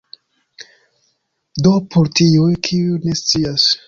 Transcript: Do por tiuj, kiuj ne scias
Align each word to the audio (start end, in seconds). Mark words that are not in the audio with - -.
Do 1.67 1.73
por 1.91 2.09
tiuj, 2.21 2.47
kiuj 2.69 2.97
ne 3.05 3.15
scias 3.21 3.67